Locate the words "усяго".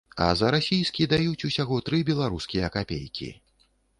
1.49-1.77